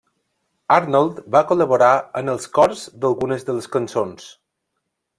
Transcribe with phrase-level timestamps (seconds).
[0.75, 1.91] Arnold va col·laborar
[2.23, 4.31] en els cors d'algunes de les cançons.